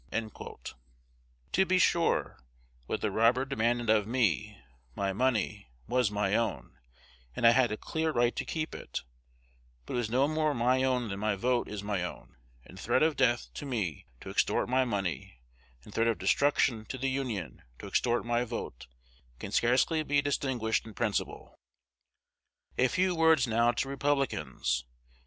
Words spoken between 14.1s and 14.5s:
to